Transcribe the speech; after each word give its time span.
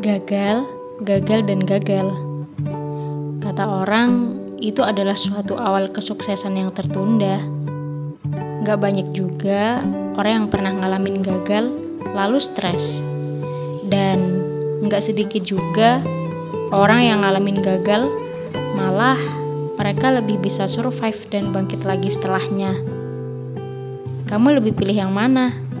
Gagal, 0.00 0.64
gagal, 1.04 1.40
dan 1.44 1.60
gagal. 1.60 2.08
Kata 3.44 3.84
orang, 3.84 4.32
itu 4.64 4.80
adalah 4.80 5.12
suatu 5.12 5.60
awal 5.60 5.92
kesuksesan 5.92 6.56
yang 6.56 6.72
tertunda. 6.72 7.44
Gak 8.64 8.80
banyak 8.80 9.12
juga 9.12 9.84
orang 10.16 10.32
yang 10.32 10.48
pernah 10.48 10.72
ngalamin 10.72 11.20
gagal, 11.20 11.68
lalu 12.16 12.40
stres. 12.40 13.04
Dan 13.86 14.40
gak 14.88 15.04
sedikit 15.04 15.44
juga 15.44 16.00
orang 16.72 17.06
yang 17.06 17.18
ngalamin 17.22 17.60
gagal, 17.60 18.08
malah 18.72 19.20
mereka 19.76 20.16
lebih 20.16 20.40
bisa 20.40 20.64
survive 20.64 21.28
dan 21.28 21.52
bangkit 21.52 21.84
lagi 21.84 22.08
setelahnya. 22.08 22.72
Kamu 24.32 24.58
lebih 24.58 24.72
pilih 24.80 24.96
yang 24.96 25.12
mana? 25.12 25.71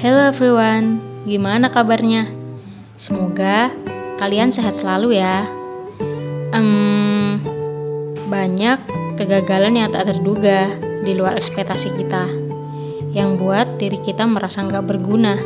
Hello 0.00 0.32
everyone, 0.32 0.96
gimana 1.28 1.68
kabarnya? 1.68 2.24
Semoga 2.96 3.68
kalian 4.16 4.48
sehat 4.48 4.80
selalu 4.80 5.20
ya. 5.20 5.44
Um, 6.56 7.36
banyak 8.32 8.80
kegagalan 9.20 9.76
yang 9.76 9.92
tak 9.92 10.08
terduga 10.08 10.72
di 11.04 11.12
luar 11.12 11.36
ekspektasi 11.36 11.92
kita, 12.00 12.32
yang 13.12 13.36
buat 13.36 13.76
diri 13.76 14.00
kita 14.00 14.24
merasa 14.24 14.64
nggak 14.64 14.88
berguna. 14.88 15.36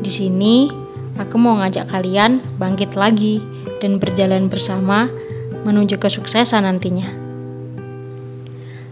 Di 0.00 0.08
sini, 0.08 0.72
aku 1.20 1.36
mau 1.36 1.60
ngajak 1.60 1.92
kalian 1.92 2.40
bangkit 2.56 2.96
lagi 2.96 3.44
dan 3.84 4.00
berjalan 4.00 4.48
bersama 4.48 5.12
menuju 5.68 6.00
kesuksesan 6.00 6.64
nantinya. 6.64 7.12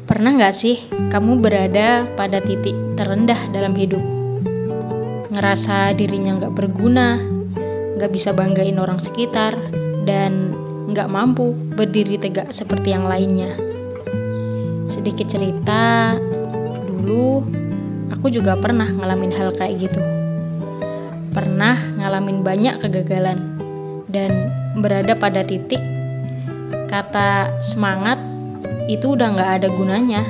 Pernah 0.05 0.37
nggak 0.37 0.53
sih 0.53 0.85
kamu 1.09 1.41
berada 1.41 2.05
pada 2.21 2.45
titik 2.45 2.77
terendah 3.01 3.49
dalam 3.49 3.73
hidup? 3.73 4.18
Ngerasa 5.29 5.93
dirinya 5.93 6.41
nggak 6.41 6.55
berguna, 6.57 7.21
nggak 8.01 8.11
bisa 8.13 8.33
banggain 8.33 8.81
orang 8.81 8.97
sekitar, 9.01 9.55
dan 10.09 10.57
nggak 10.89 11.09
mampu 11.13 11.53
berdiri 11.77 12.17
tegak 12.17 12.49
seperti 12.53 12.97
yang 12.97 13.05
lainnya. 13.05 13.53
Sedikit 14.89 15.29
cerita, 15.29 16.17
dulu 16.89 17.45
aku 18.09 18.33
juga 18.33 18.57
pernah 18.57 18.89
ngalamin 18.89 19.33
hal 19.37 19.53
kayak 19.53 19.85
gitu. 19.85 20.01
Pernah 21.37 21.77
ngalamin 22.01 22.41
banyak 22.41 22.81
kegagalan 22.81 23.61
dan 24.09 24.49
berada 24.81 25.13
pada 25.13 25.45
titik 25.45 25.81
kata 26.89 27.53
semangat 27.61 28.17
itu 28.89 29.13
udah 29.13 29.37
nggak 29.37 29.51
ada 29.61 29.69
gunanya 29.77 30.25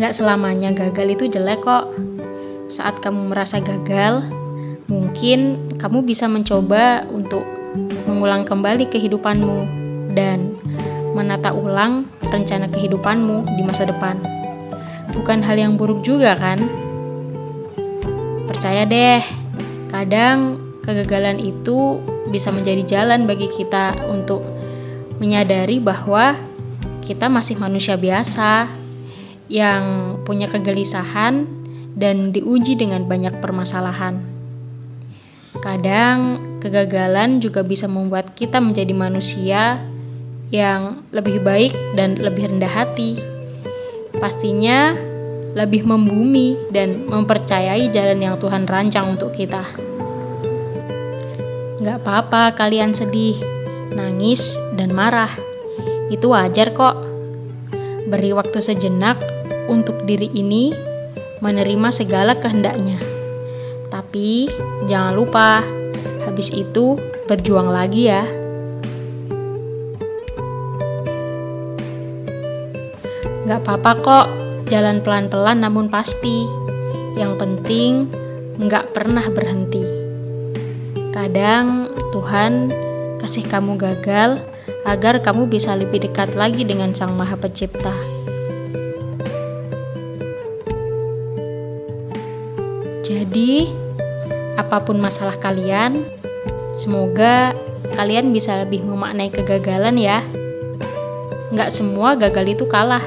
Gak 0.00 0.16
selamanya 0.16 0.72
gagal 0.72 1.20
itu 1.20 1.24
jelek 1.28 1.60
kok. 1.68 1.92
Saat 2.72 3.04
kamu 3.04 3.28
merasa 3.28 3.60
gagal, 3.60 4.24
mungkin 4.88 5.60
kamu 5.76 6.00
bisa 6.00 6.24
mencoba 6.32 7.04
untuk 7.12 7.44
mengulang 8.08 8.48
kembali 8.48 8.88
kehidupanmu 8.88 9.68
dan 10.16 10.56
menata 11.12 11.52
ulang 11.52 12.08
rencana 12.24 12.72
kehidupanmu 12.72 13.44
di 13.52 13.62
masa 13.68 13.84
depan. 13.84 14.16
Bukan 15.12 15.44
hal 15.44 15.60
yang 15.60 15.76
buruk 15.76 16.00
juga 16.00 16.40
kan? 16.40 16.56
Percaya 18.48 18.88
deh, 18.88 19.20
kadang 19.92 20.56
kegagalan 20.88 21.36
itu 21.36 22.00
bisa 22.32 22.48
menjadi 22.48 22.80
jalan 22.88 23.28
bagi 23.28 23.52
kita 23.52 23.92
untuk 24.08 24.40
menyadari 25.20 25.84
bahwa 25.84 26.40
kita 27.04 27.28
masih 27.28 27.60
manusia 27.60 28.00
biasa 28.00 28.80
yang 29.50 30.16
punya 30.22 30.46
kegelisahan 30.50 31.46
dan 31.96 32.30
diuji 32.32 32.78
dengan 32.78 33.04
banyak 33.06 33.38
permasalahan. 33.40 34.22
Kadang 35.60 36.40
kegagalan 36.64 37.38
juga 37.38 37.60
bisa 37.60 37.84
membuat 37.84 38.32
kita 38.32 38.58
menjadi 38.58 38.94
manusia 38.96 39.84
yang 40.52 41.04
lebih 41.12 41.44
baik 41.44 41.72
dan 41.96 42.16
lebih 42.16 42.48
rendah 42.48 42.72
hati. 42.72 43.20
Pastinya 44.16 44.96
lebih 45.52 45.84
membumi 45.84 46.56
dan 46.72 47.04
mempercayai 47.08 47.92
jalan 47.92 48.20
yang 48.20 48.36
Tuhan 48.40 48.64
rancang 48.64 49.16
untuk 49.16 49.36
kita. 49.36 49.64
Gak 51.82 51.98
apa-apa 52.00 52.56
kalian 52.56 52.96
sedih, 52.96 53.36
nangis, 53.92 54.56
dan 54.78 54.96
marah. 54.96 55.32
Itu 56.08 56.32
wajar 56.32 56.72
kok. 56.72 56.96
Beri 58.08 58.32
waktu 58.36 58.60
sejenak 58.60 59.31
untuk 59.72 60.04
diri 60.04 60.28
ini 60.36 60.76
menerima 61.40 61.88
segala 61.88 62.36
kehendaknya. 62.36 63.00
Tapi 63.88 64.52
jangan 64.86 65.16
lupa, 65.16 65.64
habis 66.28 66.52
itu 66.52 67.00
berjuang 67.26 67.72
lagi 67.72 68.12
ya. 68.12 68.24
Gak 73.48 73.68
apa-apa 73.68 73.92
kok, 74.00 74.26
jalan 74.70 75.02
pelan-pelan 75.02 75.64
namun 75.64 75.88
pasti. 75.90 76.46
Yang 77.18 77.32
penting 77.40 77.90
gak 78.70 78.94
pernah 78.94 79.26
berhenti. 79.28 79.84
Kadang 81.12 81.92
Tuhan 82.14 82.72
kasih 83.20 83.44
kamu 83.44 83.76
gagal 83.76 84.40
agar 84.88 85.20
kamu 85.20 85.46
bisa 85.50 85.76
lebih 85.76 86.06
dekat 86.08 86.32
lagi 86.32 86.64
dengan 86.64 86.96
Sang 86.96 87.12
Maha 87.14 87.36
Pencipta. 87.36 88.11
Jadi, 93.22 93.70
apa 94.58 94.82
pun 94.82 94.98
masalah 94.98 95.38
kalian, 95.38 96.02
semoga 96.74 97.54
kalian 97.94 98.34
bisa 98.34 98.58
lebih 98.58 98.82
memaknai 98.82 99.30
kegagalan 99.30 99.94
ya. 99.94 100.26
Nggak 101.54 101.70
semua 101.70 102.18
gagal 102.18 102.58
itu 102.58 102.66
kalah, 102.66 103.06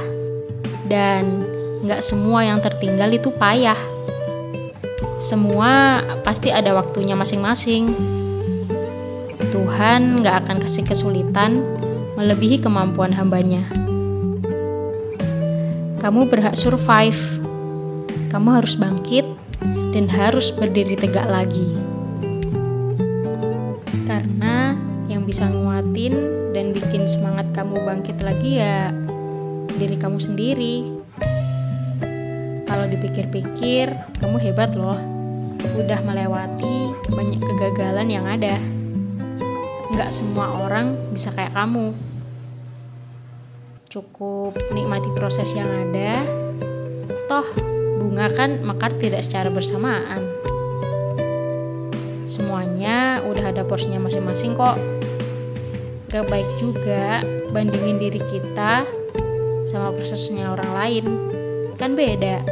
dan 0.88 1.44
nggak 1.84 2.00
semua 2.00 2.48
yang 2.48 2.64
tertinggal 2.64 3.12
itu 3.12 3.28
payah. 3.36 3.76
Semua 5.20 6.00
pasti 6.24 6.47
ada 6.47 6.72
waktunya 6.72 7.20
masing-masing. 7.20 7.92
Tuhan 9.52 10.24
nggak 10.24 10.47
akan 10.47 10.58
kasih 10.64 10.88
kesulitan 10.88 11.59
melebihi 12.16 12.64
kemampuan 12.64 13.12
hambanya. 13.12 13.68
Kamu 16.00 16.32
berhak 16.32 16.56
survive. 16.56 17.20
Kamu 18.32 18.64
harus 18.64 18.80
bangkit 18.80 19.44
dan 19.95 20.11
harus 20.11 20.51
berdiri 20.51 21.00
tegak 21.00 21.23
lagi. 21.31 21.72
Karena 24.03 24.75
yang 25.07 25.23
bisa 25.23 25.47
nguatin 25.47 26.11
dan 26.51 26.75
bikin 26.75 27.07
semangat 27.07 27.47
kamu 27.56 27.79
bangkit 27.88 28.19
lagi 28.19 28.59
ya 28.59 28.91
diri 29.79 29.95
kamu 29.95 30.19
sendiri. 30.19 30.75
Kalau 32.67 32.91
dipikir-pikir, 32.91 33.88
kamu 34.19 34.38
hebat 34.44 34.75
loh. 34.75 35.00
Udah 35.79 36.03
melewati 36.03 36.91
banyak 37.16 37.39
kegagalan 37.39 38.11
yang 38.11 38.28
ada. 38.28 38.59
Nggak 39.95 40.11
semua 40.11 40.59
orang 40.59 40.91
bisa 41.16 41.31
kayak 41.31 41.55
kamu. 41.55 41.95
Cukup 43.88 44.59
nikmati 44.75 45.07
proses 45.16 45.55
yang 45.55 45.72
ada. 45.72 46.19
Toh, 47.31 47.47
bunga 47.97 48.28
kan 48.31 48.61
mekar 48.61 48.94
tidak 49.00 49.23
secara 49.23 49.50
bersamaan. 49.50 50.22
Semuanya 52.28 53.23
udah 53.23 53.56
ada 53.56 53.63
porsinya 53.63 54.03
masing-masing 54.03 54.53
kok. 54.59 54.75
Gak 56.11 56.28
baik 56.31 56.47
juga 56.59 57.23
bandingin 57.51 58.00
diri 58.00 58.19
kita 58.19 58.84
sama 59.72 59.91
prosesnya 59.95 60.52
orang 60.52 60.72
lain. 60.75 61.05
Kan 61.75 61.96
beda. 61.96 62.43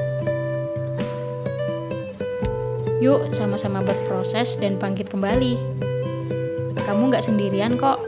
Yuk 3.03 3.35
sama-sama 3.35 3.83
berproses 3.83 4.55
dan 4.59 4.79
bangkit 4.79 5.11
kembali. 5.11 5.59
Kamu 6.83 7.11
gak 7.11 7.27
sendirian 7.27 7.75
kok. 7.75 7.99